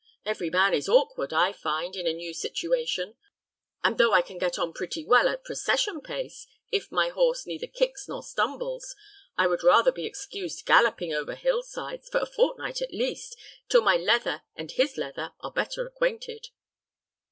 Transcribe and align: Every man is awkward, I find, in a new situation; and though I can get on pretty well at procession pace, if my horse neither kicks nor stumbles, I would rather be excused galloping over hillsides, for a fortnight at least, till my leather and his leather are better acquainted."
Every 0.25 0.49
man 0.49 0.73
is 0.73 0.89
awkward, 0.89 1.31
I 1.31 1.53
find, 1.53 1.95
in 1.95 2.07
a 2.07 2.11
new 2.13 2.33
situation; 2.33 3.13
and 3.83 3.99
though 3.99 4.13
I 4.13 4.23
can 4.23 4.39
get 4.39 4.57
on 4.57 4.73
pretty 4.73 5.05
well 5.05 5.29
at 5.29 5.43
procession 5.43 6.01
pace, 6.01 6.47
if 6.71 6.91
my 6.91 7.09
horse 7.09 7.45
neither 7.45 7.67
kicks 7.67 8.07
nor 8.07 8.23
stumbles, 8.23 8.95
I 9.37 9.45
would 9.45 9.61
rather 9.61 9.91
be 9.91 10.07
excused 10.07 10.65
galloping 10.65 11.13
over 11.13 11.35
hillsides, 11.35 12.09
for 12.09 12.17
a 12.17 12.25
fortnight 12.25 12.81
at 12.81 12.91
least, 12.91 13.37
till 13.69 13.83
my 13.83 13.95
leather 13.95 14.41
and 14.55 14.71
his 14.71 14.97
leather 14.97 15.33
are 15.41 15.51
better 15.51 15.85
acquainted." 15.85 16.47